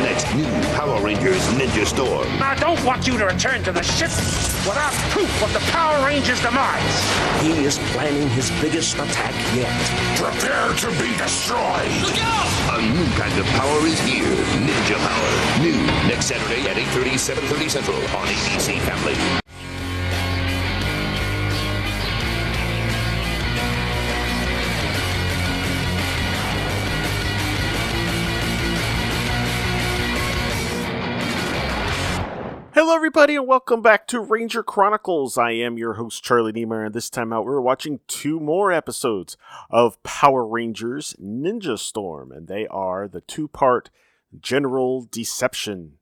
[0.00, 2.26] the next new Power Rangers Ninja Storm.
[2.40, 4.10] I don't want you to return to the ship
[4.66, 6.96] without proof of the Power Rangers' demise.
[7.42, 9.68] He is planning his biggest attack yet.
[10.16, 11.60] Prepare to be destroyed.
[12.72, 14.36] A new kind of power is here.
[14.64, 15.62] Ninja Power.
[15.62, 15.76] New
[16.08, 19.39] next Saturday at 8.30, 7.30 Central on ABC Family.
[32.82, 35.36] Hello, everybody, and welcome back to Ranger Chronicles.
[35.36, 39.36] I am your host, Charlie Niemeyer, and this time out, we're watching two more episodes
[39.68, 43.90] of Power Rangers Ninja Storm, and they are the two part
[44.40, 45.98] General Deception.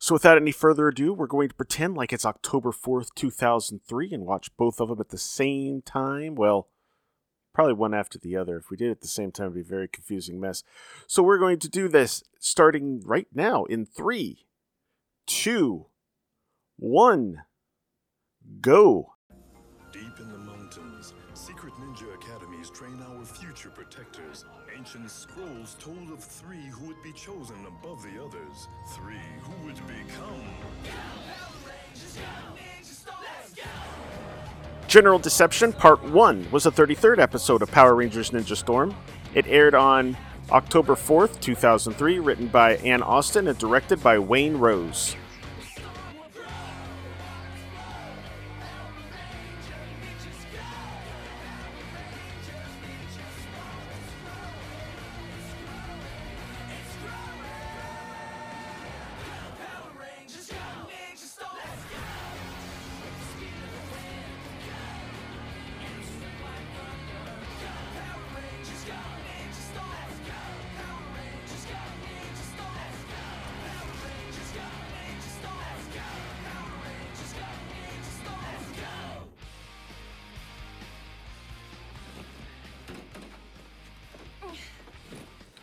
[0.00, 4.26] So, without any further ado, we're going to pretend like it's October 4th, 2003, and
[4.26, 6.34] watch both of them at the same time.
[6.34, 6.66] Well,
[7.54, 8.56] probably one after the other.
[8.56, 10.64] If we did it at the same time, it would be a very confusing mess.
[11.06, 14.48] So, we're going to do this starting right now in three,
[15.28, 15.86] two,
[16.80, 17.42] one,
[18.62, 19.12] go.
[19.92, 24.46] Deep in the mountains, secret ninja academies train our future protectors.
[24.74, 28.68] Ancient scrolls told of three who would be chosen above the others.
[28.94, 30.40] Three who would become.
[34.88, 38.96] General Deception Part 1 was the 33rd episode of Power Rangers Ninja Storm.
[39.34, 40.16] It aired on
[40.50, 45.14] October 4th, 2003, written by Ann Austin and directed by Wayne Rose.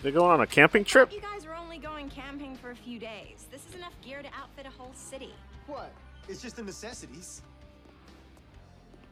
[0.08, 1.12] They going on a camping trip?
[1.12, 3.46] You guys are only going camping for a few days.
[3.52, 5.34] This is enough gear to outfit a whole city.
[5.66, 5.92] What?
[6.30, 7.42] It's just the necessities.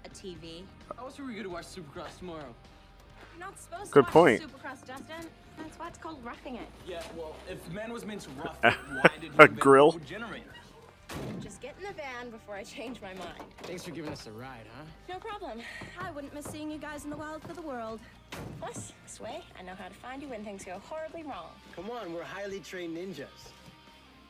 [0.06, 0.64] A TV.
[0.98, 2.56] How else are we gonna watch Supercross tomorrow?
[3.34, 4.42] You're not supposed Good to watch point.
[4.42, 5.30] Supercross, Dustin.
[5.58, 6.68] That's why it's called roughing it.
[6.88, 9.92] Yeah, well, if man was meant to rough it, why did we A invent grill?
[9.92, 10.46] the generator?
[11.42, 13.44] Just get in the van before I change my mind.
[13.64, 14.86] Thanks for giving us a ride, huh?
[15.10, 15.60] No problem.
[16.00, 18.00] I wouldn't miss seeing you guys in the wild for the world.
[18.60, 21.50] Plus, this way, I know how to find you when things go horribly wrong.
[21.76, 23.52] Come on, we're highly trained ninjas.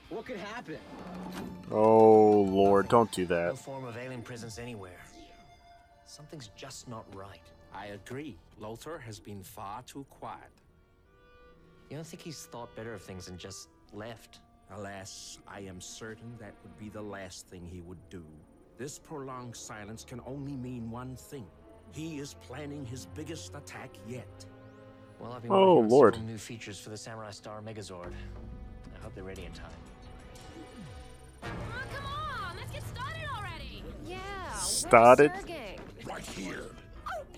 [0.09, 0.77] What could happen?
[1.71, 3.47] Oh, Lord, don't do that.
[3.47, 4.99] No form of alien presence anywhere.
[6.05, 7.41] Something's just not right.
[7.73, 8.37] I agree.
[8.61, 10.51] Lothor has been far too quiet.
[11.89, 14.39] You don't think he's thought better of things and just left?
[14.71, 18.23] Alas, I am certain that would be the last thing he would do.
[18.77, 21.45] This prolonged silence can only mean one thing.
[21.95, 24.27] He is planning his biggest attack yet.
[25.17, 26.13] Well, I've been Oh, working on Lord.
[26.15, 28.11] several new features for the Samurai Star Megazord.
[28.93, 29.71] I hope they're ready in time.
[31.41, 32.57] come on!
[32.57, 33.81] Let's get started already!
[34.05, 35.31] Yeah, Started?
[35.31, 35.79] Zurgane?
[36.05, 36.65] Right here.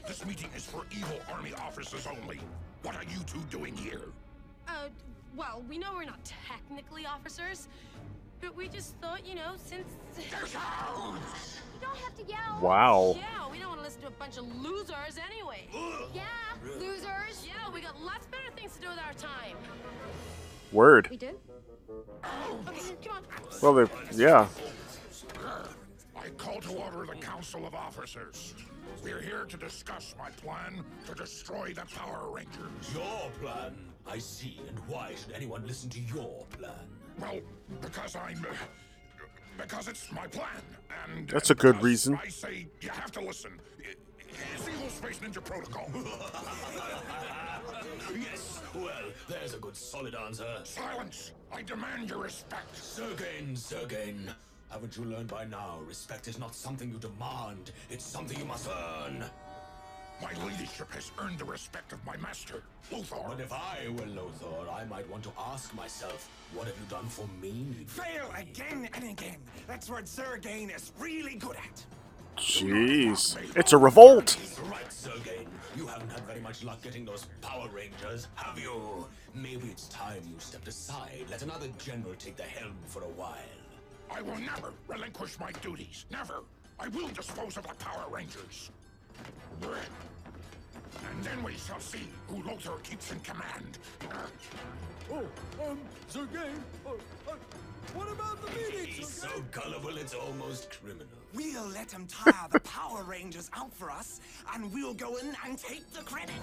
[0.08, 2.40] This meeting is for evil army officers only.
[2.82, 4.06] What are you two doing here?
[4.68, 4.88] Uh,
[5.36, 7.68] well, we know we're not technically officers,
[8.42, 9.88] but we just thought, you know, since.
[10.18, 11.20] You don't have to yell.
[12.62, 13.16] Wow.
[13.18, 15.68] Yeah, we don't want to listen to a bunch of losers anyway.
[16.14, 16.24] Yeah,
[16.80, 17.46] losers.
[17.46, 19.56] Yeah, we got lots better things to do with our time.
[20.72, 21.08] Word.
[21.10, 21.38] We do?
[22.68, 23.24] Okay, come on.
[23.62, 24.48] Well, they, yeah.
[26.16, 28.56] I call to order the Council of Officers.
[29.04, 32.94] We're here to discuss my plan to destroy the Power Rangers.
[32.94, 33.76] Your plan,
[34.08, 34.60] I see.
[34.68, 36.72] And why should anyone listen to your plan?
[37.20, 37.40] Well,
[37.82, 38.40] because I'm.
[38.50, 38.56] Uh,
[39.58, 40.48] because it's my plan,
[41.06, 41.28] and.
[41.30, 42.20] That's a good reason.
[42.24, 43.52] I say you have to listen.
[43.80, 43.96] I-
[44.56, 45.90] It's Evil Space Ninja Protocol.
[48.16, 48.92] yes, well,
[49.28, 50.48] there's a good solid answer.
[50.64, 51.32] Silence!
[51.52, 52.76] I demand your respect.
[52.76, 54.30] Zurgane, Zurgane.
[54.70, 55.80] Haven't you learned by now?
[55.88, 59.24] Respect is not something you demand, it's something you must earn.
[60.22, 63.30] My leadership has earned the respect of my master, Lothor.
[63.30, 67.06] But if I were Lothor, I might want to ask myself, what have you done
[67.06, 67.86] for me?
[67.86, 69.38] Fail again and again.
[69.68, 71.86] That's what Zurgane is really good at.
[72.38, 73.38] Jeez.
[73.56, 74.38] It's a revolt.
[74.70, 75.48] Right, Zurgane.
[75.76, 79.08] You haven't had very much luck getting those Power Rangers, have you?
[79.36, 81.26] Maybe it's time you stepped aside.
[81.30, 83.38] Let another general take the helm for a while.
[84.10, 86.06] I will never relinquish my duties.
[86.12, 86.44] Never.
[86.80, 88.72] I will dispose of the Power Rangers.
[89.62, 93.78] And And then we shall see who Lothor keeps in command.
[95.12, 95.26] Oh,
[95.68, 95.80] um,
[96.12, 97.34] Zurgane, uh, uh,
[97.94, 101.08] what about the meeting, He's so gullible, it's almost criminal.
[101.34, 104.20] We'll let him tire the Power Rangers out for us,
[104.54, 106.36] and we'll go in and take the credit.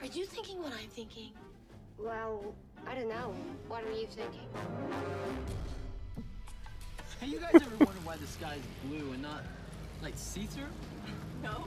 [0.00, 1.32] Are you thinking what I'm thinking?
[1.98, 2.54] Well,
[2.86, 3.34] I don't know.
[3.68, 4.46] What are you thinking?
[7.20, 9.42] Hey, you guys ever wondered why the sky is blue and not,
[10.02, 10.64] like, see-through?
[11.42, 11.64] No.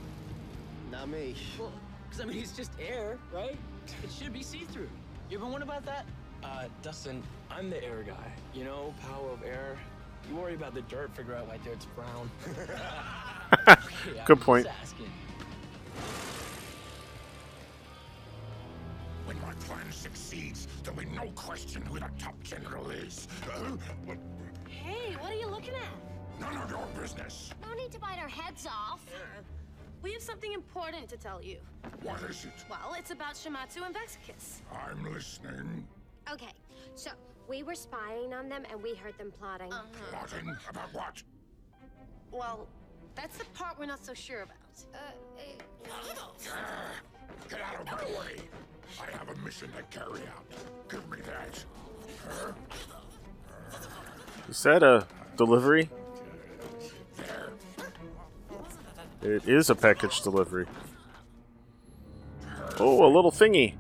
[0.92, 1.36] Not me.
[1.58, 1.72] Well,
[2.08, 3.58] because, I mean, it's just air, right?
[4.04, 4.90] It should be see-through.
[5.30, 6.06] You ever wonder about that?
[6.44, 8.32] Uh, Dustin, I'm the air guy.
[8.54, 9.78] You know, power of air.
[10.30, 12.30] You worry about the dirt, figure out why dirt's brown.
[13.66, 13.76] Yeah,
[14.26, 14.68] Good point.
[19.26, 23.28] When my plan succeeds, there'll be no question who the top general is.
[24.70, 26.40] Uh, but Hey, what are you looking at?
[26.40, 27.52] none of your business.
[27.62, 29.06] No need to bite our heads off.
[30.02, 31.58] We have something important to tell you.
[32.02, 32.54] What is it?
[32.70, 34.62] Well, it's about Shimazu and Vexacus.
[34.72, 35.86] I'm listening.
[36.32, 36.54] Okay,
[36.96, 37.12] so
[37.50, 39.74] we were spying on them and we heard them plotting.
[40.12, 41.22] Plotting about what?
[42.32, 42.68] Well,
[43.16, 44.56] that's the part we're not so sure about.
[44.96, 46.92] Ah,
[47.50, 48.38] Get out of my way.
[49.02, 50.46] I have a mission to carry out.
[50.90, 51.64] Give me that.
[52.30, 52.52] Huh?
[54.50, 55.06] Is that a
[55.38, 55.92] delivery?
[59.22, 60.66] It is a package delivery.
[62.80, 63.76] Oh, a little thingy.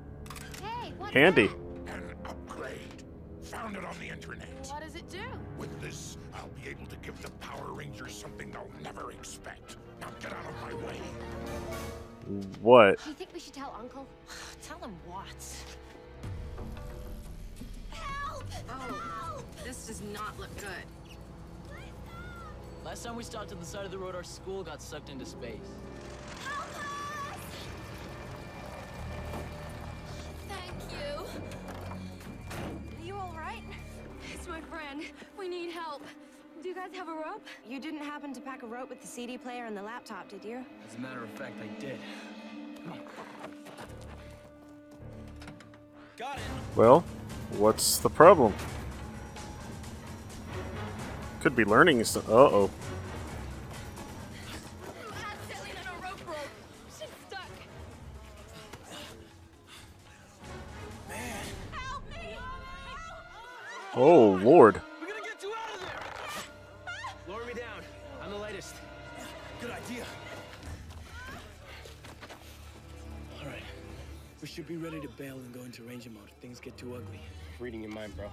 [1.11, 1.49] Handy.
[1.87, 3.03] An upgrade.
[3.45, 4.47] Found it on the internet.
[4.69, 5.23] What does it do?
[5.57, 9.77] With this, I'll be able to give the Power Rangers something they'll never expect.
[9.99, 10.99] Now get out of my way.
[12.61, 12.99] What?
[22.89, 25.23] Last time we stopped at the side of the road, our school got sucked into
[25.23, 25.59] space.
[26.43, 26.65] Help!
[30.47, 31.23] Thank you.
[32.97, 33.61] Are you all right?
[34.33, 35.03] It's my friend.
[35.37, 36.01] We need help.
[36.63, 37.45] Do you guys have a rope?
[37.63, 40.43] You didn't happen to pack a rope with the CD player and the laptop, did
[40.43, 40.65] you?
[40.87, 41.99] As a matter of fact, I did.
[42.77, 43.01] Come on.
[46.17, 46.43] Got it.
[46.75, 47.01] Well,
[47.51, 48.55] what's the problem?
[51.41, 52.01] Could be learning.
[52.01, 52.69] Uh oh.
[55.47, 56.37] Silly little rope rope.
[56.99, 57.49] She's stuck.
[61.71, 62.37] Help me!
[63.95, 64.81] Oh lord.
[67.27, 67.83] Lower me down.
[68.21, 68.75] I'm the lightest.
[69.61, 70.03] Good idea.
[73.39, 73.63] All right.
[74.41, 76.95] We should be ready to bail and go into ranger mode if things get too
[76.95, 77.21] ugly.
[77.59, 78.29] Reading your mind, bro.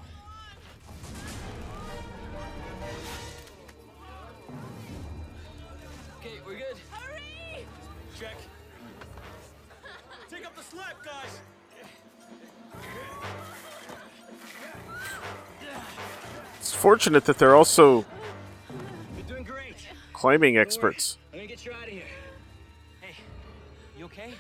[16.86, 18.04] It's fortunate that they're also
[19.16, 19.74] You're doing great.
[20.12, 21.18] climbing experts.
[21.32, 22.04] I'm gonna get you out of here.
[23.00, 23.14] Hey,
[23.98, 24.34] you okay?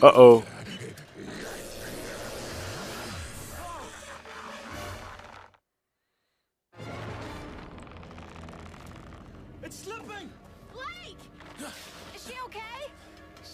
[0.00, 0.44] Uh oh.
[9.64, 10.30] It's slipping.
[10.72, 11.16] Blake!
[12.14, 12.60] Is she okay?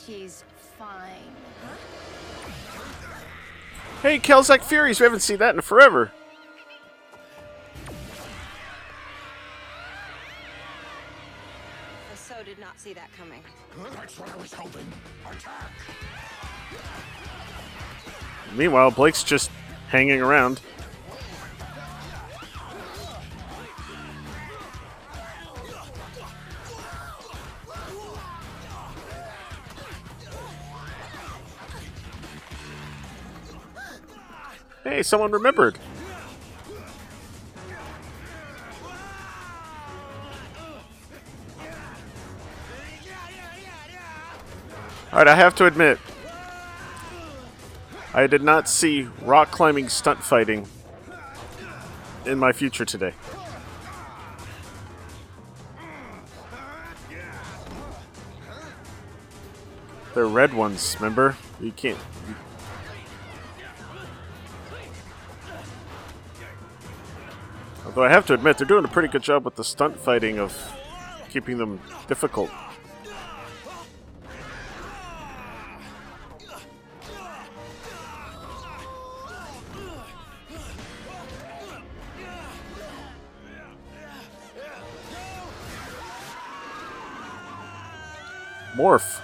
[0.05, 0.45] She's
[0.79, 1.33] fine.
[4.03, 6.13] Hey, Kelzak Furies, we haven't seen that in forever.
[12.29, 13.43] So did not see that coming.
[13.95, 14.85] That's what I was hoping.
[15.25, 15.73] Attack!
[18.55, 19.51] Meanwhile, Blake's just
[19.89, 20.61] hanging around.
[34.85, 35.79] Hey, someone remembered.
[45.19, 45.99] Alright, I have to admit,
[48.15, 50.69] I did not see rock climbing stunt fighting
[52.25, 53.15] in my future today.
[60.15, 61.37] They're red ones, remember?
[61.61, 61.99] You can't.
[67.85, 70.39] Although I have to admit, they're doing a pretty good job with the stunt fighting
[70.39, 70.57] of
[71.29, 72.53] keeping them difficult.
[88.79, 89.21] Morph.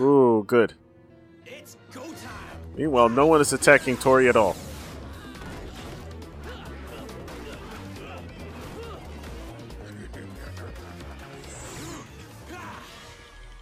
[0.00, 0.74] Ooh, good.
[2.76, 4.56] Meanwhile, no one is attacking Tori at all.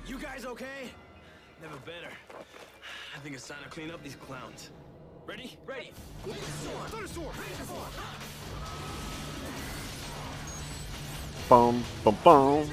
[0.06, 0.90] You guys okay?
[1.60, 2.08] Never better.
[3.14, 4.70] I think it's time to clean up these clowns.
[5.26, 5.58] Ready?
[5.66, 5.92] Ready.
[6.24, 7.32] Thunderstorm!
[7.32, 8.41] Thunderstorm!
[11.48, 12.70] Bum, bum, bum.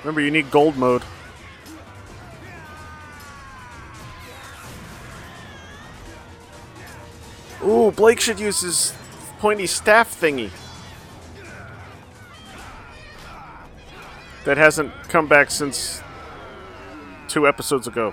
[0.00, 1.02] Remember, you need gold mode.
[7.64, 8.92] Ooh, Blake should use his
[9.38, 10.50] pointy staff thingy.
[14.44, 16.02] That hasn't come back since
[17.28, 18.12] two episodes ago.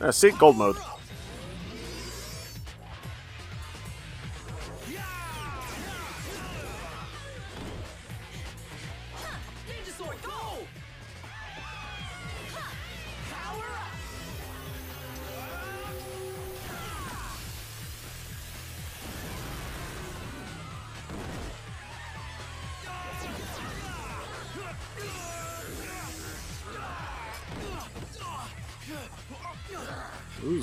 [0.00, 0.76] Uh, see, gold mode.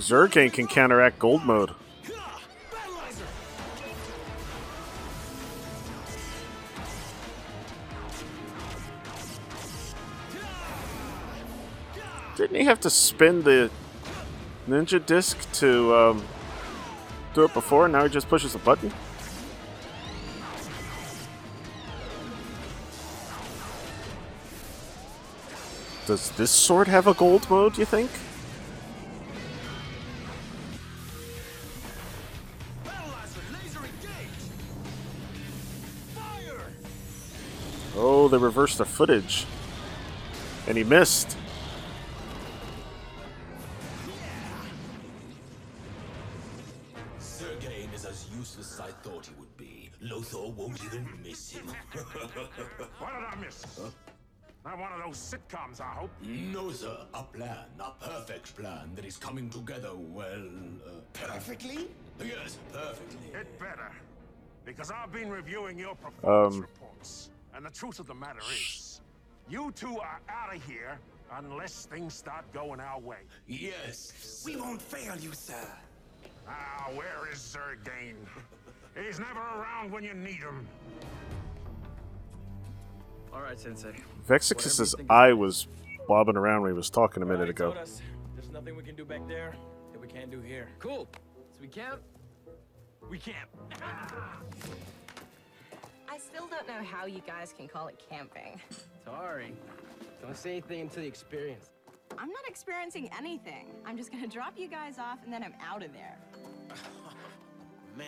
[0.06, 1.72] Zurgane can counteract gold mode.
[12.36, 13.72] Didn't he have to spin the
[14.68, 16.24] ninja disc to um,
[17.34, 17.88] do it before?
[17.88, 18.94] Now he just pushes a button?
[26.06, 28.12] Does this sword have a gold mode, you think?
[38.36, 39.46] They reversed the footage.
[40.68, 41.38] And he missed.
[47.20, 49.90] Zurgane is as useless as I thought he would be.
[50.04, 51.68] Lothor won't even miss him.
[53.00, 53.64] What did I miss?
[54.66, 56.10] Not one of those sitcoms, I hope.
[56.22, 56.98] No, sir.
[57.14, 57.66] A plan.
[57.80, 60.44] A perfect plan that is coming together well.
[60.86, 61.88] Uh, Perfectly?
[62.20, 63.30] Yes, perfectly.
[63.34, 63.92] It better.
[64.66, 67.30] Because I've been reviewing your performance Um, reports.
[67.56, 69.00] And the truth of the matter is,
[69.50, 70.98] you two are out of here
[71.38, 73.20] unless things start going our way.
[73.48, 74.44] Yes.
[74.46, 75.68] We won't fail you, sir.
[76.48, 78.16] Ah, where is Zurgane?
[79.02, 80.68] He's never around when you need him.
[83.34, 83.96] All right, Sensei.
[84.28, 85.68] Vexix's eye was
[86.08, 87.66] bobbing around when he was talking a minute Already ago.
[87.72, 88.02] told us
[88.36, 89.56] There's nothing we can do back there
[89.92, 90.68] that we can't do here.
[90.80, 91.08] Cool.
[91.54, 92.02] So we camp?
[93.10, 93.50] We camp.
[96.08, 98.62] I still don't know how you guys can call it camping.
[99.06, 99.54] Sorry.
[100.22, 101.70] Don't say anything until you experience.
[102.18, 103.72] I'm not experiencing anything.
[103.86, 106.18] I'm just gonna drop you guys off and then I'm out of there.
[107.98, 108.08] Man.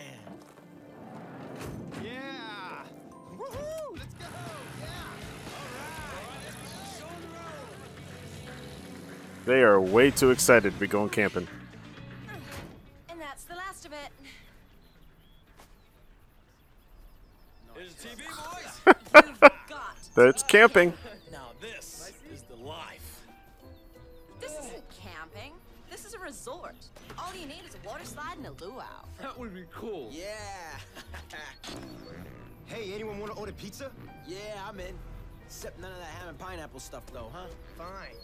[2.02, 2.84] Yeah!
[3.36, 3.98] Woohoo!
[3.98, 4.26] Let's go!
[9.44, 11.48] They are way too excited to be going camping.
[20.18, 20.92] That's camping.
[21.30, 23.20] now this is the life.
[24.40, 25.52] This isn't camping.
[25.88, 26.74] This is a resort.
[27.16, 28.82] All you need is a water slide and a luau.
[29.20, 30.10] That would be cool.
[30.10, 30.24] Yeah!
[32.66, 33.92] hey, anyone want to order pizza?
[34.26, 34.36] Yeah,
[34.68, 34.98] I'm in.
[35.46, 37.46] Except none of that ham and pineapple stuff, though, huh?
[37.76, 38.16] Fine.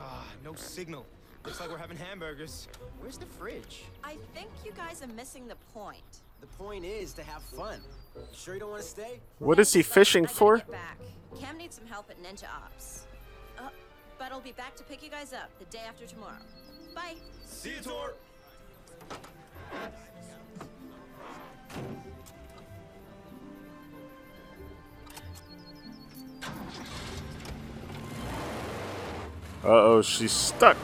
[0.00, 1.06] Ah, no signal.
[1.44, 2.68] Looks like we're having hamburgers.
[3.00, 3.82] Where's the fridge?
[4.04, 6.20] I think you guys are missing the point.
[6.40, 7.80] The point is to have fun.
[8.16, 9.20] You sure you don't want to stay?
[9.38, 10.62] What is he fishing for?
[11.40, 13.06] Cam needs some help at Ninja Ops.
[13.58, 13.68] Uh,
[14.18, 16.38] but I'll be back to pick you guys up the day after tomorrow.
[16.94, 17.14] Bye.
[17.44, 18.14] See you, Tor.
[29.64, 30.76] Uh oh, she's stuck.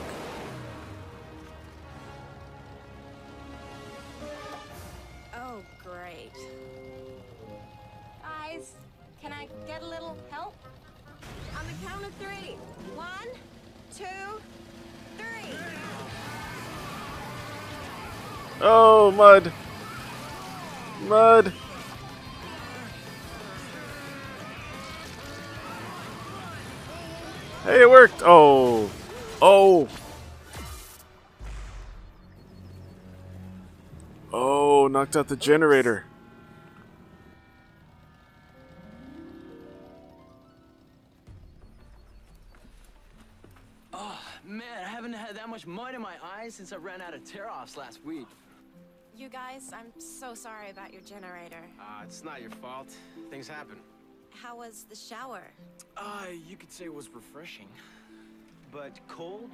[35.11, 36.05] Knocked out the generator.
[43.93, 47.14] Oh, man, I haven't had that much mud in my eyes since I ran out
[47.14, 48.29] of tear-offs last week.
[49.17, 51.62] You guys, I'm so sorry about your generator.
[51.81, 52.93] Uh, it's not your fault.
[53.31, 53.79] Things happen.
[54.31, 55.43] How was the shower?
[55.97, 57.69] Uh, you could say it was refreshing.
[58.71, 59.50] But cold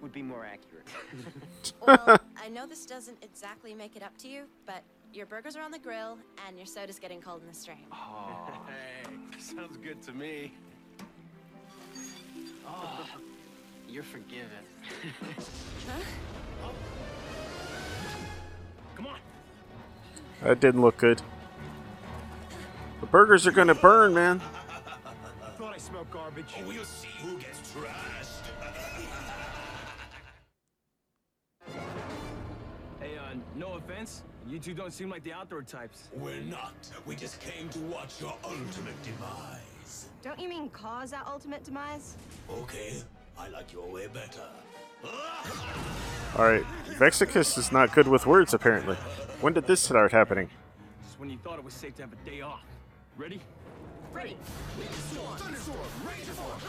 [0.00, 0.86] would be more accurate.
[1.86, 5.62] well, I know this doesn't exactly make it up to you, but your burgers are
[5.62, 7.86] on the grill and your soda's getting cold in the stream.
[7.92, 10.52] Oh, hey, sounds good to me.
[12.66, 13.06] Oh,
[13.88, 14.48] you're forgiven.
[15.86, 16.00] huh?
[16.64, 16.70] Oh.
[18.96, 19.18] Come on.
[20.42, 21.20] That didn't look good.
[23.00, 24.40] The burgers are gonna burn, man.
[25.58, 26.54] Thought I smelled garbage.
[26.58, 28.40] Oh, we'll see who gets trashed.
[33.54, 34.22] No offense.
[34.46, 36.08] You two don't seem like the outdoor types.
[36.14, 36.74] We're not.
[37.06, 40.08] We just came to watch your ultimate demise.
[40.22, 42.16] Don't you mean cause that ultimate demise?
[42.50, 43.02] Okay,
[43.38, 44.42] I like your way better.
[46.36, 46.64] Alright,
[46.98, 48.96] Vexacus is not good with words, apparently.
[49.40, 50.48] When did this start happening?
[51.02, 52.64] Just when you thought it was safe to have a day off.
[53.16, 53.40] Ready?
[54.12, 54.36] Ready.
[55.36, 56.60] Thunderstorm, Ranger Form.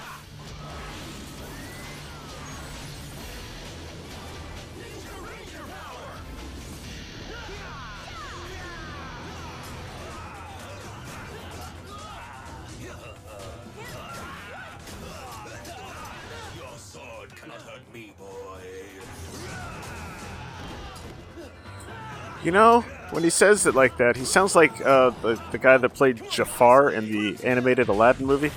[22.51, 22.81] You know,
[23.11, 26.21] when he says it like that, he sounds like uh, the, the guy that played
[26.29, 28.51] Jafar in the animated Aladdin movie.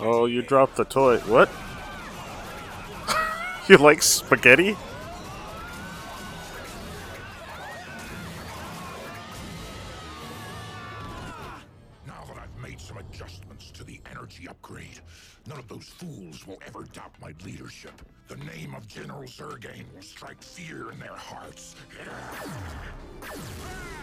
[0.00, 1.18] Oh, you dropped the toy.
[1.18, 1.48] What?
[3.68, 4.76] you like spaghetti?
[15.78, 17.92] Those fools will ever doubt my leadership.
[18.26, 21.76] The name of General Zurgane will strike fear in their hearts.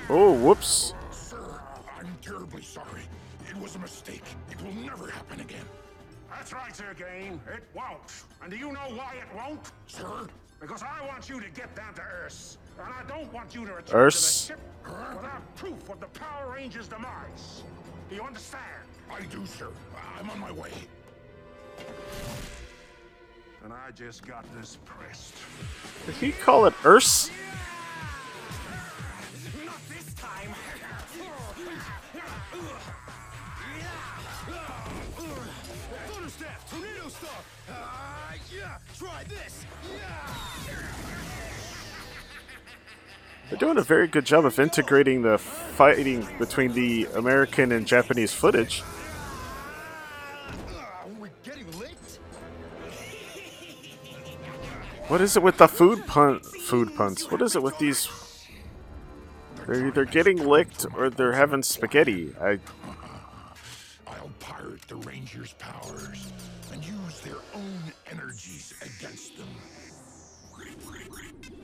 [0.08, 0.94] Oh, whoops.
[1.12, 1.60] Sir,
[2.00, 3.02] I'm terribly sorry.
[3.50, 4.24] It was a mistake.
[4.50, 5.66] It will never happen again.
[6.30, 7.40] That's right, Zurgane.
[7.54, 8.24] It won't.
[8.42, 9.74] And do you know why it won't?
[9.88, 10.28] Sir?
[10.62, 12.58] Because I want you to get down to Earth.
[12.80, 14.16] And I don't want you to return Earth?
[14.16, 14.60] to the ship
[15.14, 17.64] without proof of the Power Rangers' demise.
[18.10, 18.64] Do you understand?
[19.12, 19.68] I do, sir.
[20.18, 20.72] I'm on my way.
[23.64, 25.34] And I just got this pressed.
[26.06, 27.32] Did he call it Urs?
[43.50, 48.34] They're doing a very good job of integrating the fighting between the American and Japanese
[48.34, 48.84] footage.
[55.08, 57.30] What is it with the food pun food puns?
[57.30, 58.10] What is it with these?
[59.68, 62.34] They're either getting licked or they're having spaghetti.
[62.42, 62.60] I
[64.08, 66.32] I'll pirate the Rangers' powers
[66.74, 69.48] and use their own energies against them.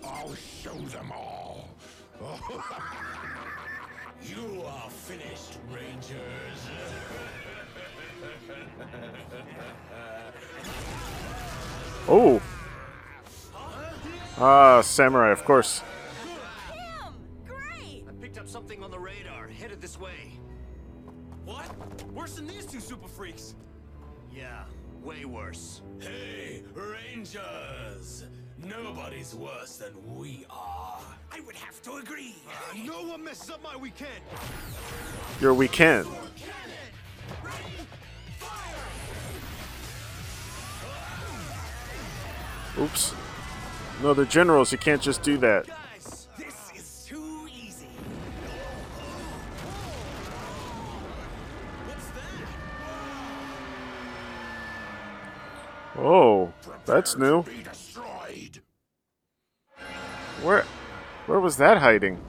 [0.03, 1.69] I'll show them all.
[4.23, 6.19] You are finished, Rangers.
[12.07, 12.39] oh.
[14.43, 15.83] Ah, samurai, of course.
[16.73, 17.13] Him!
[17.45, 18.05] Great!
[18.09, 20.39] I picked up something on the radar, headed this way.
[21.45, 21.69] What?
[22.11, 23.53] Worse than these two super freaks.
[24.33, 24.63] Yeah,
[25.03, 25.81] way worse.
[25.99, 28.25] Hey, Rangers!
[28.57, 31.01] Nobody's worse than we are.
[31.31, 32.33] I would have to agree.
[32.83, 34.23] no one messes up my weekend.
[35.39, 36.07] Your weekend.
[44.01, 44.71] No, they're generals.
[44.71, 45.67] You can't just do that.
[47.53, 47.87] Easy.
[55.97, 56.51] Oh,
[56.85, 57.43] that's new.
[60.41, 60.65] Where,
[61.27, 62.19] where was that hiding?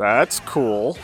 [0.00, 0.96] That's cool.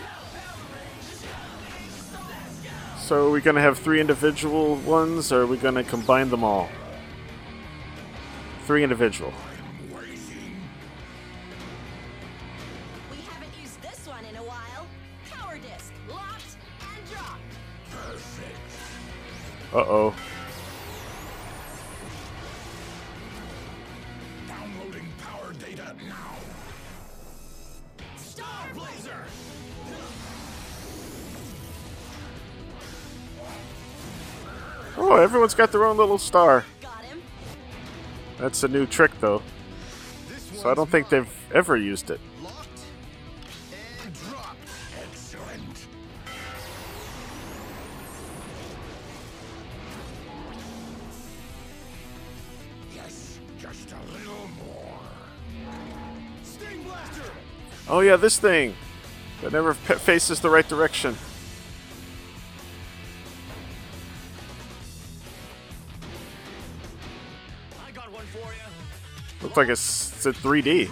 [2.98, 6.70] So are we gonna have three individual ones, or are we gonna combine them all?
[8.64, 9.34] Three individual.
[13.10, 14.86] We haven't used this one in a while.
[15.30, 17.42] Power disc, locked and dropped.
[17.90, 18.56] Perfect.
[19.74, 20.14] Uh oh.
[35.46, 36.64] Everyone's got their own little star.
[38.38, 39.42] That's a new trick, though.
[40.54, 42.20] So I don't think they've ever used it.
[45.00, 45.86] Excellent.
[52.92, 54.98] Yes, just a little more.
[56.42, 57.22] Sting Blaster!
[57.88, 58.74] Oh yeah, this thing
[59.42, 61.16] that never f- faces the right direction.
[69.56, 70.90] Looks like it's, it's in 3D.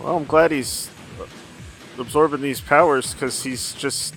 [0.00, 0.88] Well, I'm glad he's
[1.98, 4.14] absorbing these powers because he's just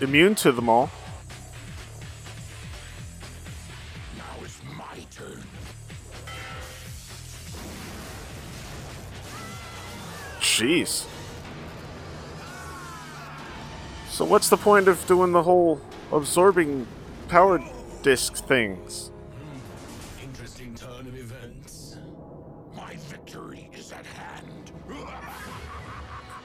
[0.00, 0.92] immune to them all.
[10.58, 11.06] Jeez.
[14.08, 16.84] So what's the point of doing the whole absorbing
[17.28, 17.62] power
[18.02, 19.12] disc things?
[19.36, 21.98] Hmm, interesting turn of events.
[22.74, 24.72] My victory is at hand.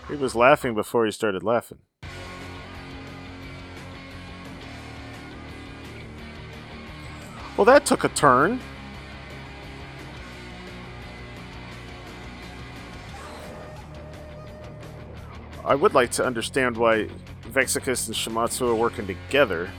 [0.08, 1.80] He was laughing before he started laughing.
[7.58, 8.60] Well, that took a turn.
[15.66, 17.08] I would like to understand why
[17.44, 19.70] Vexacus and Shimazu are working together.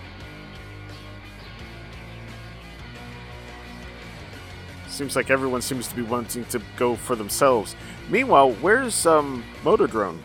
[4.89, 7.75] Seems like everyone seems to be wanting to go for themselves.
[8.09, 10.19] Meanwhile, where's um Motodrone?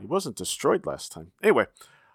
[0.00, 1.30] He wasn't destroyed last time.
[1.42, 1.66] Anyway,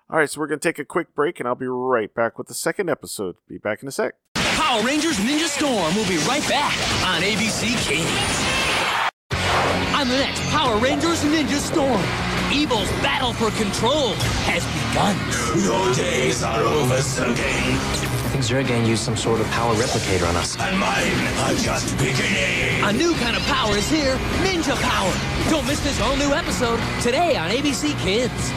[0.10, 2.48] all right, so we're gonna take a quick break, and I'll be right back with
[2.48, 3.36] the second episode.
[3.48, 4.16] Be back in a sec.
[4.36, 6.74] Power Rangers Ninja Storm will be right back
[7.08, 8.53] on ABC Kids.
[10.04, 12.04] On the next Power Rangers Ninja Storm,
[12.52, 14.12] Evil's battle for control
[14.44, 15.16] has begun.
[15.64, 17.40] Your days are over, Zurgane.
[17.40, 20.60] I think Zurgane used some sort of power replicator on us.
[20.60, 21.08] And mine
[21.48, 22.84] are just beginning.
[22.84, 25.50] A new kind of power is here, Ninja Power.
[25.50, 28.52] Don't miss this all new episode today on ABC Kids.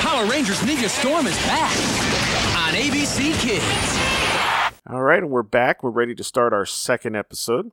[0.00, 1.76] Power Rangers Ninja Storm is back
[2.56, 4.22] on ABC Kids.
[4.88, 5.82] All right, and we're back.
[5.82, 7.70] We're ready to start our second episode,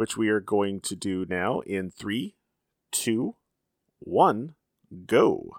[0.00, 2.34] which we are going to do now in three,
[2.90, 3.36] two,
[3.98, 4.54] one,
[5.04, 5.54] go.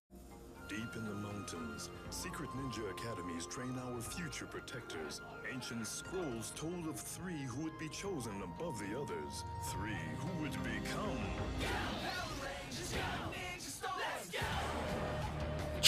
[0.67, 5.21] Deep in the mountains, secret ninja academies train our future protectors.
[5.53, 9.43] Ancient scrolls told of three who would be chosen above the others.
[9.69, 11.21] Three who would become.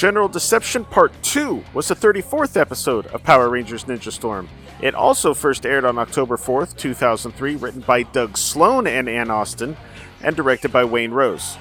[0.04, 4.50] General Deception Part 2 was the 34th episode of Power Rangers Ninja Storm.
[4.82, 9.78] It also first aired on October 4th, 2003, written by Doug Sloan and Ann Austin,
[10.22, 11.58] and directed by Wayne Rose.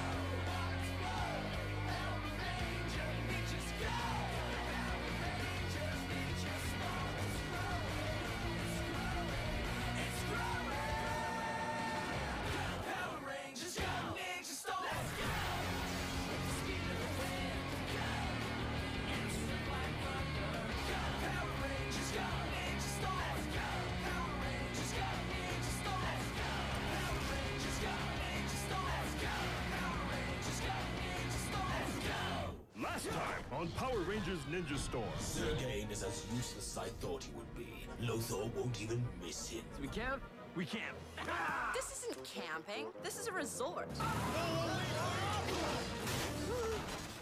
[43.43, 43.89] Resort.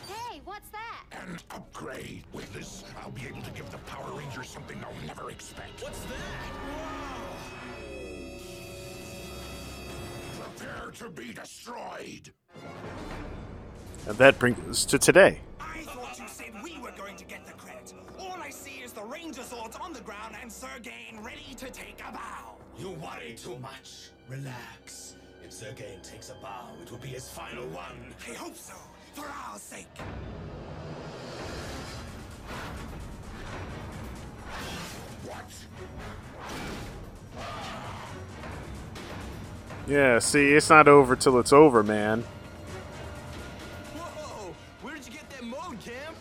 [0.06, 1.04] Hey, what's that?
[1.12, 2.24] An upgrade.
[2.34, 5.82] With this, I'll be able to give the Power Rangers something they'll never expect.
[5.82, 6.50] What's that?
[10.58, 12.30] Prepare to be destroyed.
[14.06, 15.40] And that brings us to today.
[15.58, 17.94] I thought you said we were going to get the credit.
[18.18, 22.02] All I see is the Ranger swords on the ground and Zurgane ready to take
[22.06, 22.56] a bow.
[22.78, 24.10] You worry too much.
[24.28, 25.16] Relax.
[25.50, 28.14] It's Zurgane takes a bow, it will be his final one.
[28.28, 28.74] I hope so,
[29.14, 29.88] for our sake.
[35.24, 35.44] What?
[39.88, 42.22] Yeah, see, it's not over till it's over, man.
[43.96, 44.54] Whoa!
[44.82, 46.14] Where did you get that mode, Cam?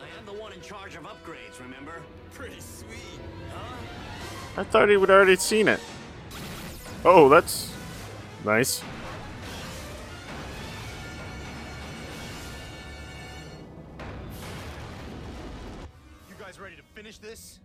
[0.00, 2.02] I am the one in charge of upgrades, remember?
[2.32, 3.20] Pretty sweet,
[3.52, 3.76] huh?
[4.60, 5.78] I thought he would already seen it.
[7.04, 7.73] Oh, that's
[8.44, 8.82] nice.
[16.28, 17.58] You guys ready to finish this?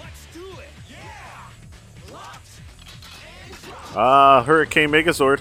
[0.00, 0.68] Let's do it!
[0.88, 2.12] Yeah!
[2.12, 2.60] Locked!
[3.44, 3.74] And!
[3.96, 5.40] Ah, Hurricane Megazord.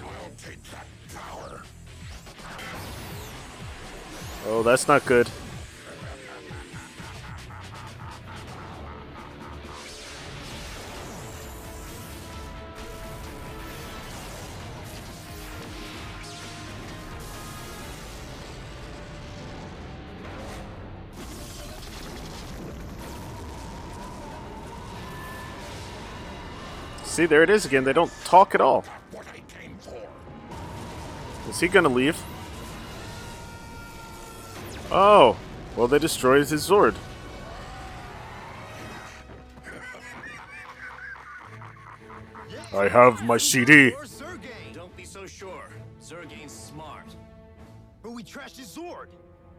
[4.48, 5.30] Oh, that's not good.
[27.10, 27.84] See, there it is again.
[27.84, 28.86] They don't talk at all.
[31.50, 32.16] Is he gonna leave?
[34.92, 35.36] Oh,
[35.76, 36.94] well, they destroyed his Zord.
[42.74, 43.92] I have my CD.
[44.72, 45.68] Don't be so sure.
[46.00, 47.16] Zurgane's smart.
[48.04, 49.08] But we trashed his Zord.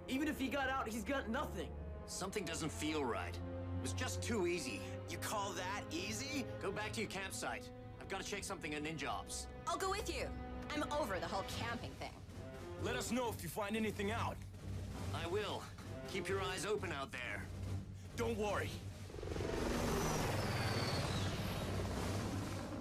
[0.08, 1.68] Even if he got out, he's got nothing.
[2.06, 3.34] Something doesn't feel right.
[3.34, 4.80] It was just too easy.
[5.10, 6.44] You call that easy?
[6.62, 7.68] Go back to your campsite.
[8.00, 9.48] I've got to check something on Ninja Ops.
[9.66, 10.26] I'll go with you.
[10.72, 12.12] I'm over the whole camping thing.
[12.84, 14.36] Let us know if you find anything out.
[15.12, 15.62] I will.
[16.12, 17.42] Keep your eyes open out there.
[18.16, 18.70] Don't worry.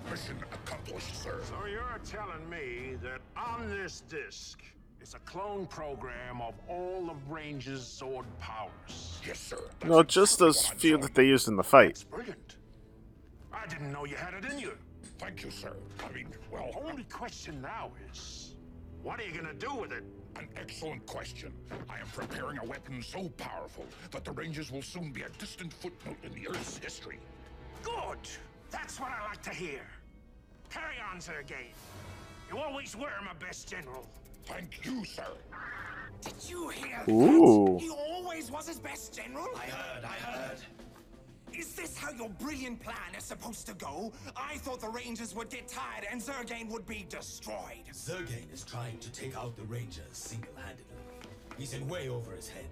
[0.09, 1.39] Mission accomplished, sir.
[1.43, 4.61] So you're telling me that on this disc
[5.01, 9.19] is a clone program of all of Range's sword powers?
[9.25, 9.59] Yes, sir.
[9.85, 12.03] No, just those few that they used in the fight.
[12.09, 12.57] Brilliant.
[13.53, 14.73] I didn't know you had it in you.
[15.17, 15.75] Thank you, sir.
[16.07, 18.55] I mean, well, The Only question now is,
[19.01, 20.03] what are you gonna do with it?
[20.37, 21.51] an excellent question.
[21.89, 25.73] I am preparing a weapon so powerful that the Rangers will soon be a distant
[25.73, 27.19] footnote in the Earth's history.
[27.83, 28.17] Good.
[28.71, 29.81] That's what I like to hear.
[30.69, 31.73] Carry on, Zurgane.
[32.49, 34.07] You always were my best general.
[34.49, 35.23] Thank you, sir.
[36.21, 37.77] Did you hear Ooh.
[37.77, 37.83] that?
[37.83, 39.47] He always was his best general?
[39.55, 40.57] I heard, I heard.
[41.53, 44.11] Is this how your brilliant plan is supposed to go?
[44.35, 47.85] I thought the Rangers would get tired and Zurgane would be destroyed.
[47.93, 50.85] Zurgane is trying to take out the Rangers single-handedly.
[51.57, 52.69] He's in way over his head.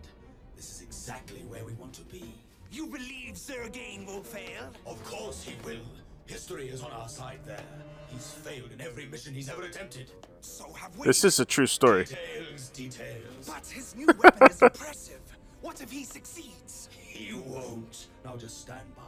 [0.56, 2.34] This is exactly where we want to be.
[2.72, 4.72] You believe Zurgane will fail?
[4.86, 5.86] Of course he will.
[6.26, 7.64] History is on our side there.
[8.10, 10.12] He's failed in every mission he's ever attempted.
[10.42, 11.06] So have we.
[11.06, 12.06] This is a true story.
[12.06, 13.46] Details, details.
[13.48, 15.20] But his new weapon is impressive.
[15.62, 16.90] What if he succeeds?
[16.92, 18.08] He won't.
[18.24, 19.04] Now just stand by.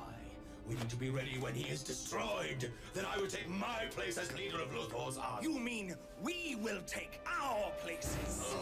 [0.70, 2.72] waiting to be ready when he is destroyed.
[2.94, 5.48] Then I will take my place as leader of Lothor's army.
[5.48, 8.54] You mean we will take our places?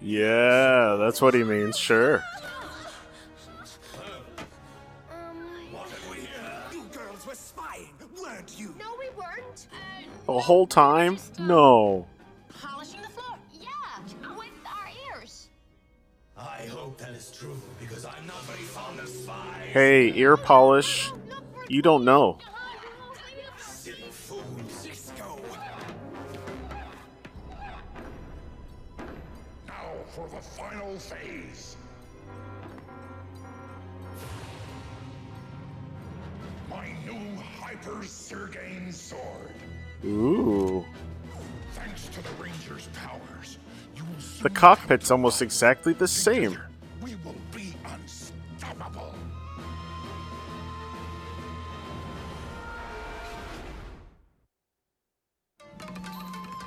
[0.00, 2.22] Yeah, that's what he means, sure.
[5.72, 6.28] What have we here?
[6.72, 8.74] You girls were spying, weren't you?
[10.28, 10.42] No, we weren't.
[10.42, 11.18] The whole time?
[11.38, 12.06] No.
[12.60, 13.38] Polishing the floor.
[13.60, 13.68] Yeah,
[14.36, 15.48] with our ears.
[16.36, 19.72] I hope that is true because I'm not very fond of spies.
[19.72, 21.10] Hey, ear polish.
[21.68, 22.38] You don't know.
[23.58, 24.42] Silly fool.
[24.68, 25.40] Cisco.
[29.66, 31.76] Now for the final phase.
[36.70, 39.52] My new Hyper Zurgane sword.
[40.04, 40.84] Ooh.
[41.72, 43.58] Thanks to the Ranger's powers,
[43.96, 46.58] you will soon The cockpit's almost exactly the same.
[47.02, 49.14] we will be unstoppable.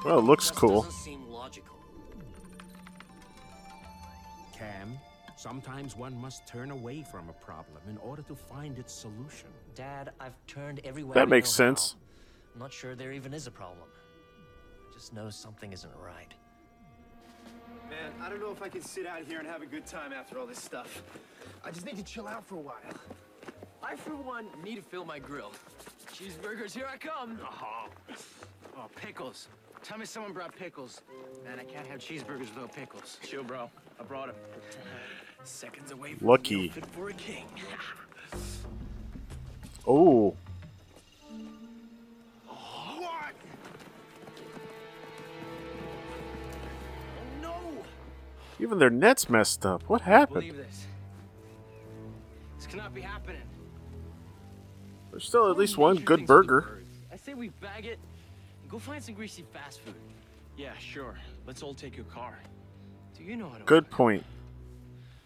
[0.03, 0.81] Well, it looks cool.
[0.83, 1.77] Doesn't seem logical.
[4.57, 4.97] Cam,
[5.37, 9.47] sometimes one must turn away from a problem in order to find its solution.
[9.75, 11.13] Dad, I've turned everywhere.
[11.13, 11.91] That makes sense.
[11.93, 12.10] how.
[12.53, 13.87] I'm not sure there even is a problem.
[14.89, 16.33] I just know something isn't right.
[17.89, 20.13] Man, I don't know if I can sit out here and have a good time
[20.13, 21.03] after all this stuff.
[21.63, 22.75] I just need to chill out for a while.
[23.83, 25.51] I, for one, need to fill my grill.
[26.13, 27.39] Cheeseburgers, here I come.
[28.73, 29.49] Oh, oh pickles.
[29.83, 31.01] Tell me someone brought pickles.
[31.43, 33.19] Man, I can't have cheeseburgers without pickles.
[33.23, 33.69] Chill, bro.
[33.99, 34.35] I brought them.
[35.43, 36.69] Seconds away from Lucky.
[36.91, 37.45] for a king.
[39.87, 40.35] Oh.
[48.61, 49.83] Even their net's messed up.
[49.87, 50.41] What happened?
[50.41, 50.85] Believe this.
[52.57, 53.41] This cannot be happening.
[55.09, 56.79] There's still at least one good burger.
[57.11, 57.99] I say we bag it
[58.61, 59.95] and go find some greasy fast food.
[60.57, 61.17] Yeah, sure.
[61.47, 62.37] Let's all take your car.
[63.17, 63.63] Do you know how to?
[63.63, 64.23] Good point.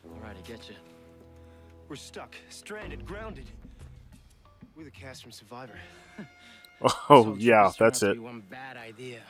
[0.05, 0.75] All right, I get you.
[1.89, 3.45] We're stuck, stranded, grounded.
[4.75, 5.77] We're the cast from Survivor.
[7.09, 8.21] Oh, yeah, that's it.
[8.21, 9.21] One bad idea.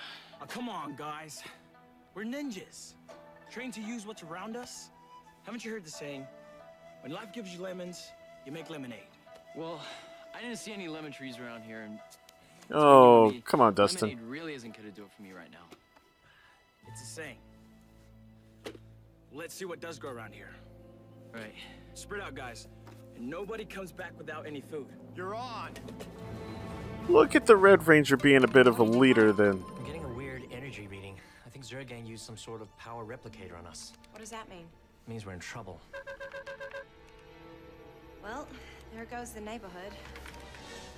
[0.41, 1.43] Oh, come on, guys.
[2.15, 2.95] We're ninjas.
[3.51, 4.89] Trained to use what's around us.
[5.43, 6.25] Haven't you heard the saying?
[7.01, 8.09] When life gives you lemons,
[8.45, 8.99] you make lemonade.
[9.55, 9.79] Well,
[10.35, 11.99] I didn't see any lemon trees around here, and
[12.71, 14.09] Oh, me, come on, Dustin.
[14.09, 15.77] lemonade really isn't gonna do it for me right now.
[16.87, 17.37] It's a saying.
[19.31, 20.49] Let's see what does go around here.
[21.33, 21.53] Right.
[21.93, 22.67] Spread out, guys.
[23.15, 24.87] And nobody comes back without any food.
[25.15, 25.71] You're on.
[27.07, 29.63] Look at the Red Ranger being a bit of a leader then.
[29.77, 30.03] I'm getting
[31.65, 33.93] Zurgane used some sort of power replicator on us.
[34.11, 34.67] What does that mean?
[35.07, 35.81] It means we're in trouble.
[38.21, 38.47] Well,
[38.93, 39.91] there goes the neighborhood.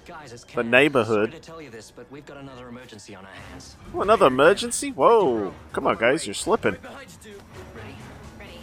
[0.05, 1.29] Guys, it's The neighborhood.
[1.29, 3.77] Sorry to tell you this, but we've got another emergency on our hands.
[3.93, 4.91] Oh, another emergency?
[4.91, 5.53] Whoa.
[5.71, 6.75] Come on, guys, you're slipping.
[6.75, 7.41] Behind you, dude.
[7.75, 7.95] Ready?
[8.37, 8.59] Ready.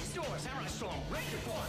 [0.00, 1.62] Store, Samurai Storm, Ranger Form.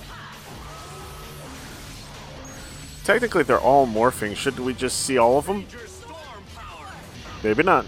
[3.04, 4.36] Technically, they're all morphing.
[4.36, 5.68] Should we just see all of them?
[7.44, 7.86] Maybe not.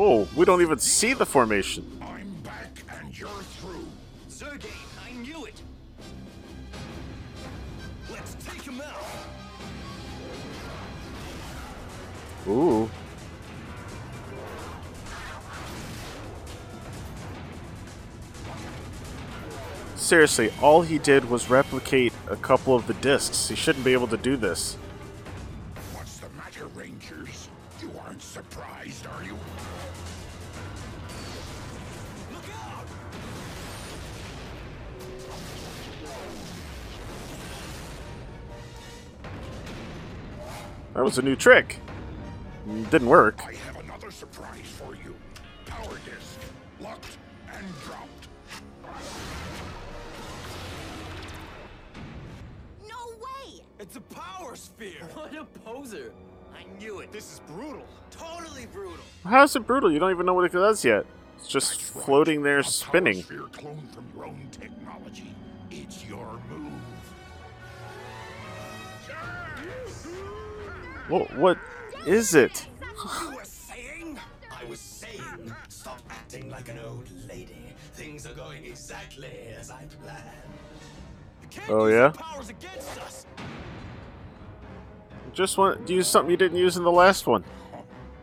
[0.00, 1.84] Oh, we don't even see the formation.
[2.00, 3.84] I'm back and you're through.
[4.30, 4.70] Zurgane,
[5.04, 5.60] I knew it.
[8.08, 9.02] Let's take him out.
[12.46, 12.88] Ooh.
[19.96, 23.48] Seriously, all he did was replicate a couple of the discs.
[23.48, 24.76] He shouldn't be able to do this.
[41.08, 41.78] Was a new trick.
[42.90, 43.40] Didn't work.
[43.42, 45.16] I have another surprise for you.
[45.64, 46.38] Power disc,
[46.82, 47.16] locked
[47.50, 48.28] and dropped.
[52.86, 53.62] No way!
[53.78, 55.00] It's a power sphere.
[55.14, 56.12] What a poser.
[56.54, 57.10] I knew it.
[57.10, 57.86] This is brutal.
[58.10, 59.02] Totally brutal.
[59.24, 59.90] How is it brutal?
[59.90, 61.06] You don't even know what it does yet.
[61.38, 63.24] It's just floating there spinning.
[71.08, 71.58] What, what
[72.06, 72.66] is it?
[72.80, 74.18] You were saying?
[74.50, 77.56] I was saying, stop acting like an old lady.
[77.94, 81.70] Things are going exactly as I planned.
[81.70, 82.10] Oh, yeah?
[82.10, 83.26] Powers against us.
[85.32, 87.42] Just want to use something you didn't use in the last one.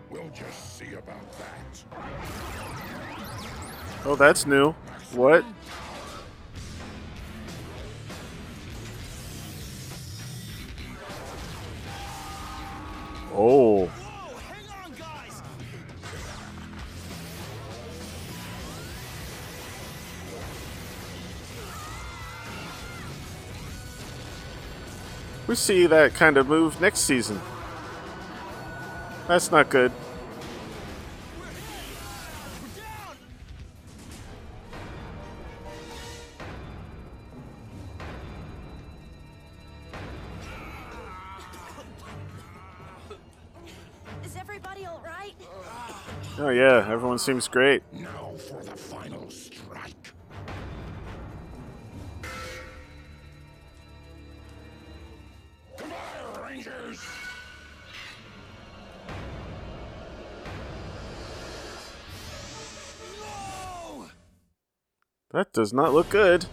[0.10, 1.84] We'll just see about that.
[4.06, 4.76] Oh, that's new.
[5.14, 5.44] What?
[25.56, 27.40] We see that kind of move next season.
[29.26, 29.90] That's not good.
[44.26, 45.36] Is everybody all right?
[46.38, 47.82] Oh yeah, everyone seems great.
[47.94, 49.30] Now for the final
[65.36, 66.46] That does not look good.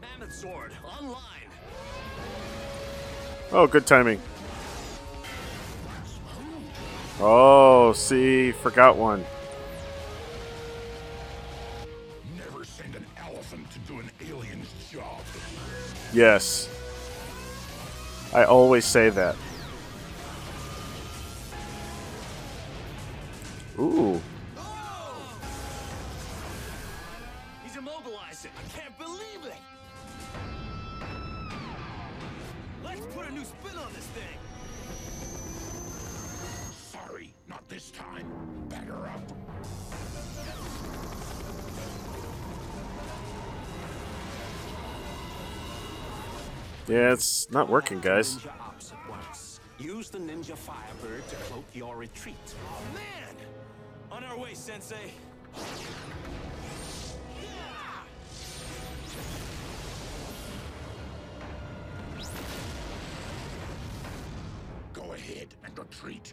[0.00, 1.50] Mammoth sword, online.
[3.52, 4.18] Oh, good timing.
[7.20, 9.26] Oh, see, forgot one.
[12.38, 15.20] Never send an elephant to do an alien's job.
[16.14, 16.70] Yes.
[18.32, 19.36] I always say that.
[27.70, 28.50] He's immobilized it.
[28.58, 29.54] I can't believe it.
[32.82, 34.38] Let's put a new spin on this thing.
[36.90, 38.26] Sorry, Not this time.
[38.68, 39.22] Batter up.
[46.88, 48.38] Yeah, it's not working, guys.
[48.38, 49.60] Ninja ops at once.
[49.78, 52.34] Use the ninja firebird to cloak your retreat.
[52.68, 53.36] Oh, man!
[54.10, 55.12] On our way, Sensei.
[65.64, 66.32] And retreat.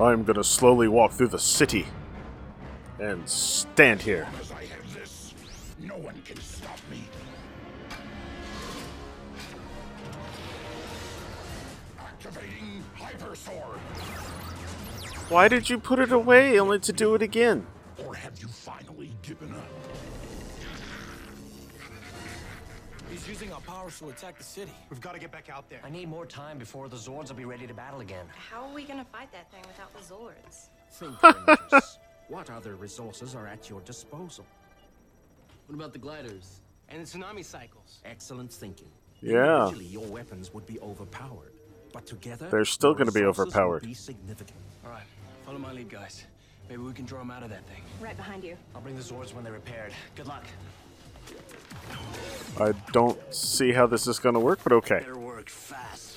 [0.00, 1.86] I'm gonna slowly walk through the city
[2.98, 4.28] and stand here.
[4.40, 5.34] As I have this,
[5.80, 7.02] no one can stop me.
[11.98, 13.78] Activating Hyper Sword.
[15.28, 17.66] Why did you put it away only to do it again?
[23.86, 24.72] Powers to attack the city.
[24.90, 25.80] We've got to get back out there.
[25.84, 28.26] I need more time before the Zords will be ready to battle again.
[28.50, 30.68] How are we gonna fight that thing without the Zords?
[30.90, 31.22] Think,
[31.72, 31.98] Rangers.
[32.28, 34.44] what other resources are at your disposal?
[35.66, 36.60] What about the gliders?
[36.88, 38.00] And the tsunami cycles?
[38.04, 38.88] Excellent thinking.
[39.20, 39.66] Yeah.
[39.66, 41.52] Individually, your weapons would be overpowered,
[41.92, 43.82] but together They're still gonna be overpowered.
[43.82, 44.58] Be significant.
[44.84, 45.06] All right,
[45.44, 46.24] follow my lead, guys.
[46.68, 47.82] Maybe we can draw them out of that thing.
[48.00, 48.56] Right behind you.
[48.74, 49.92] I'll bring the Zords when they're repaired.
[50.16, 50.44] Good luck.
[52.58, 55.00] I don't see how this is gonna work, but okay.
[55.00, 56.16] Better work fast.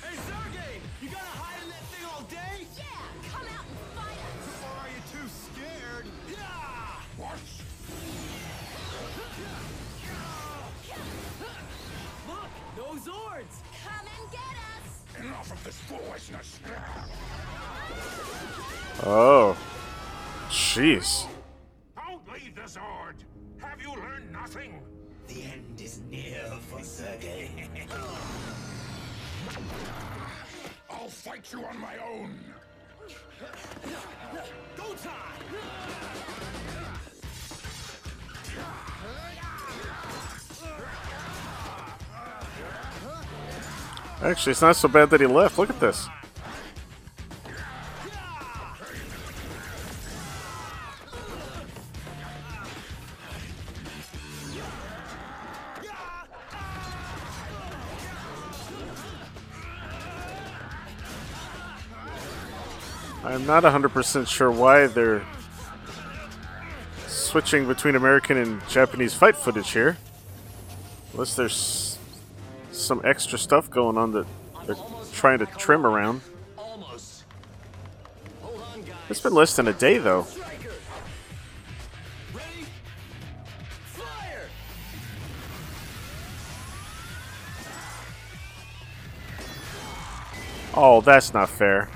[0.00, 0.80] Hey, Zurgane!
[1.02, 2.66] You gotta hide in that thing all day?
[2.76, 2.84] Yeah,
[3.32, 4.62] come out and fight us.
[4.62, 6.06] Or are you too scared?
[6.28, 7.02] Yeah!
[7.16, 7.40] What?
[12.28, 12.50] Look!
[12.76, 13.56] Those Zords!
[13.84, 14.86] Come and get us.
[15.18, 16.60] Enough of this foolishness.
[19.02, 19.56] Oh.
[20.48, 21.26] Jeez.
[31.10, 32.38] Fight you on my own.
[34.76, 35.40] Go time!
[44.22, 45.58] Actually, it's not so bad that he left.
[45.58, 46.06] Look at this.
[63.30, 65.24] I'm not 100% sure why they're
[67.06, 69.96] switching between American and Japanese fight footage here.
[71.12, 71.98] Unless there's
[72.72, 74.26] some extra stuff going on that
[74.66, 74.74] they're
[75.12, 76.22] trying to trim around.
[79.08, 80.26] It's been less than a day, though.
[90.74, 91.88] Oh, that's not fair.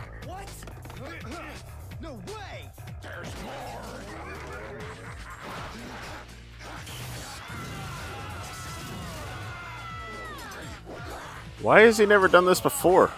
[11.65, 13.11] Why has he never done this before?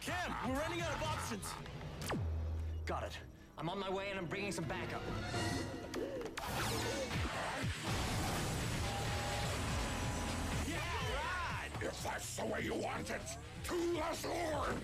[0.00, 1.46] Cam, we're running out of options.
[2.84, 3.16] Got it.
[3.56, 5.00] I'm on my way and I'm bringing some backup.
[11.80, 13.20] If that's the way you want it,
[13.68, 14.76] to the sword.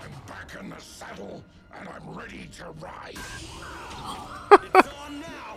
[0.00, 1.42] I'm back in the saddle,
[1.76, 3.18] and I'm ready to ride.
[4.74, 5.56] It's on now!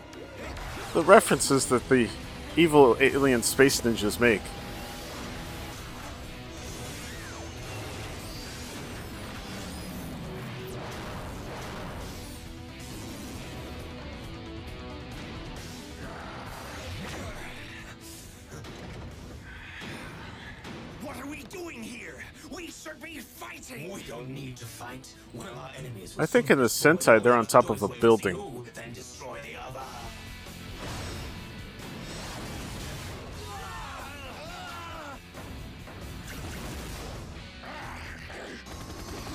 [0.95, 2.09] The references that the
[2.55, 4.41] evil alien space ninjas make.
[26.17, 28.37] I think in the Sentai they're on top of a building.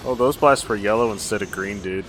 [0.05, 2.05] Oh, those blasts were yellow instead of green, dude.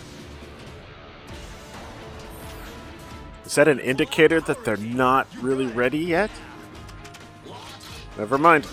[3.46, 6.30] Is that an indicator that they're not really ready yet?
[8.18, 8.68] Never mind.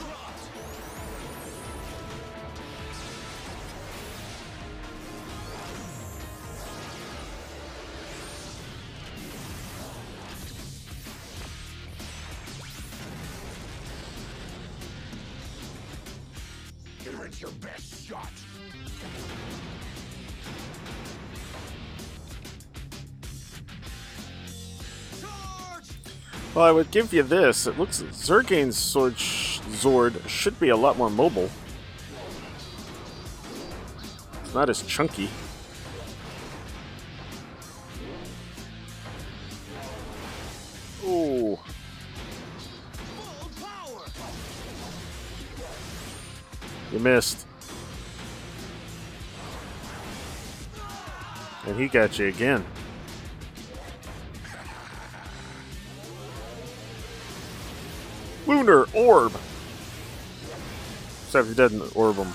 [26.57, 27.67] Well, I would give you this.
[27.67, 31.51] It looks Zurgane's sword sh- Zord should be a lot more mobile.
[34.43, 35.29] It's not as chunky.
[41.05, 41.59] Ooh.
[46.91, 47.47] You missed.
[51.67, 52.65] And he got you again.
[58.47, 59.33] Lunar Orb!
[61.25, 62.33] Except he didn't orb him.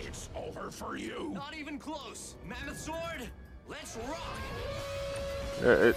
[0.00, 1.32] It's over for you.
[1.34, 2.34] Not even close.
[2.46, 3.28] Mammoth sword,
[3.68, 4.20] let's rock.
[5.62, 5.96] Uh, it,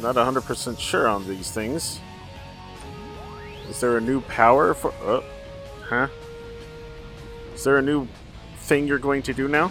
[0.00, 2.00] not 100% sure on these things.
[3.68, 4.92] Is there a new power for.
[5.02, 5.24] Oh,
[5.82, 6.08] huh?
[7.54, 8.08] Is there a new
[8.56, 9.70] thing you're going to do now?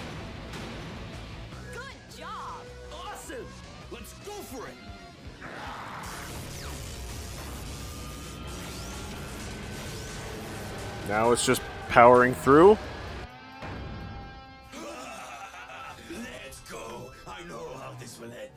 [11.18, 12.78] Now it's just powering through?
[16.12, 17.10] Let's go.
[17.28, 18.52] I know how this will end.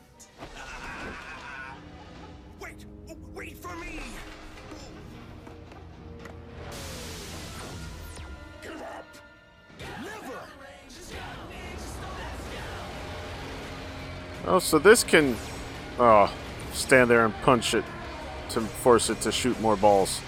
[2.61, 2.85] Wait!
[3.33, 4.01] Wait for me!
[8.61, 9.07] Give up.
[10.05, 10.41] Never!
[14.45, 15.35] Oh, so this can.
[15.99, 16.31] Oh,
[16.75, 17.87] stand there and punch it
[18.51, 20.21] to force it to shoot more balls.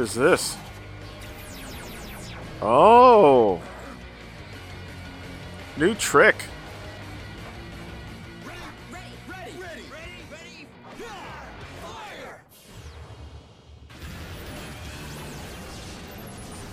[0.00, 0.56] Is this?
[2.62, 3.60] Oh!
[5.76, 6.36] New trick.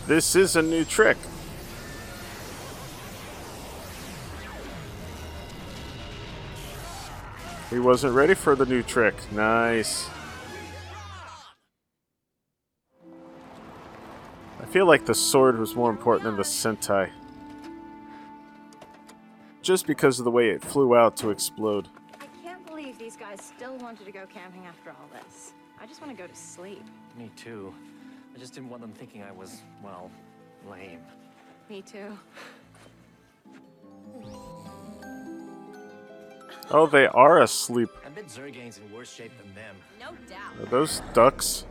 [0.08, 1.18] This is a new trick.
[7.70, 9.16] He wasn't ready for the new trick.
[9.34, 10.10] Nice.
[14.68, 17.10] I feel like the sword was more important than the sentai.
[19.62, 21.88] Just because of the way it flew out to explode.
[22.20, 25.54] I can't believe these guys still wanted to go camping after all this.
[25.82, 26.84] I just want to go to sleep.
[27.18, 27.74] Me too.
[28.36, 30.12] I just didn't want them thinking I was, well,
[30.70, 31.00] lame.
[31.70, 32.20] Me too.
[36.72, 37.90] Oh, they are asleep.
[38.06, 39.78] I bet Zurgane's in worse shape than them.
[39.98, 40.60] No doubt.
[40.60, 41.64] Are those ducks?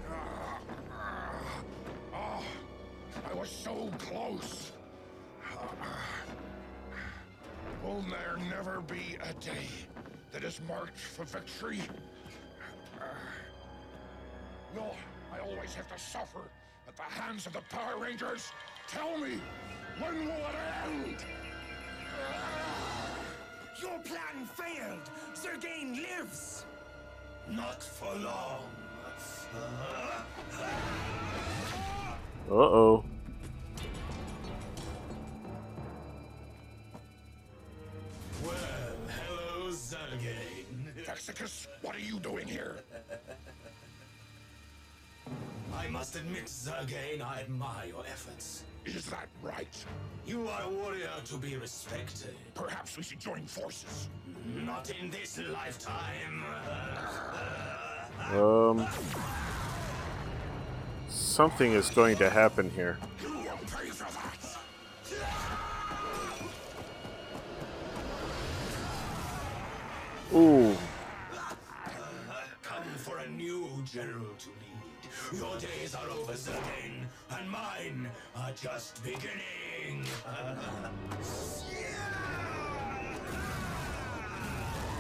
[3.37, 4.73] Was so close.
[7.85, 9.69] Will there never be a day
[10.33, 11.81] that is marked for victory?
[14.75, 14.97] Will
[15.35, 16.49] I always have to suffer
[16.89, 18.53] at the hands of the Power Rangers?
[18.89, 19.39] Tell me,
[19.99, 20.57] when will it
[20.87, 21.17] end?
[23.83, 25.11] Your plan failed!
[25.35, 26.65] Zurgane lives!
[27.51, 28.65] Not for long.
[32.51, 33.16] Uh
[38.45, 38.55] Well,
[39.09, 41.05] hello, Zurgane.
[41.05, 42.77] Vexacus, what are you doing here?
[45.75, 48.65] I must admit, Zurgane, I admire your efforts.
[48.85, 49.85] Is that right?
[50.27, 52.35] You are a warrior to be respected.
[52.55, 54.09] Perhaps we should join forces.
[54.65, 56.45] Not in this lifetime.
[58.33, 58.87] Um.
[61.09, 62.99] Something is going to happen here.
[70.35, 70.77] Ooh.
[72.63, 75.41] Come for a new general to lead.
[75.41, 80.05] Your days are over, Zurgane, and mine are just beginning.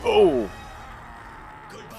[0.08, 0.48] Oh.
[1.68, 1.96] Goodbye.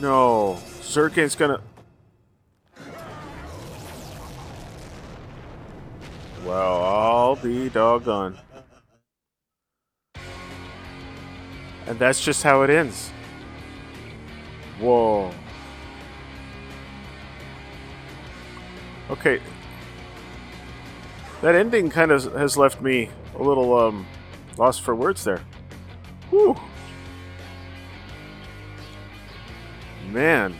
[0.00, 0.58] No.
[0.80, 1.60] Zurgane's gonna.
[6.48, 8.38] Well, I'll be doggone.
[11.86, 13.10] And that's just how it ends.
[14.80, 15.30] Whoa.
[19.10, 19.42] Okay.
[21.42, 24.06] That ending kind of has left me a little um
[24.56, 25.42] lost for words there.
[26.30, 26.56] Whew.
[30.10, 30.56] Man.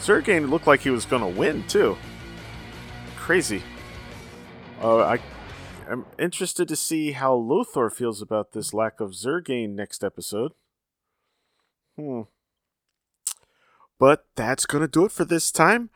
[0.00, 1.96] Zurgane looked like he was going to win, too.
[3.22, 3.62] Crazy.
[4.82, 5.20] Uh, I,
[5.88, 10.54] I'm interested to see how Lothor feels about this lack of Zurgane next episode.
[11.96, 12.22] Hmm.
[13.96, 15.90] But that's going to do it for this time.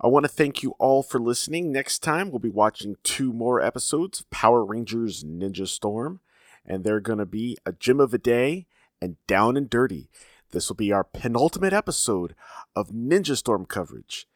[0.00, 1.70] I want to thank you all for listening.
[1.70, 6.18] Next time, we'll be watching two more episodes of Power Rangers Ninja Storm,
[6.66, 8.66] and they're going to be A Gym of a Day
[9.00, 10.10] and Down and Dirty.
[10.50, 12.34] This will be our penultimate episode
[12.74, 14.26] of Ninja Storm coverage.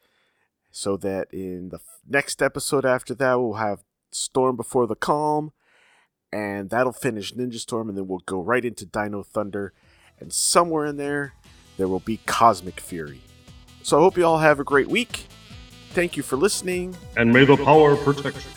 [0.77, 5.51] So that in the next episode after that, we'll have Storm Before the Calm,
[6.31, 9.73] and that'll finish Ninja Storm, and then we'll go right into Dino Thunder,
[10.19, 11.33] and somewhere in there,
[11.77, 13.21] there will be Cosmic Fury.
[13.81, 15.25] So I hope you all have a great week.
[15.93, 16.95] Thank you for listening.
[17.15, 18.56] And may the power protect you.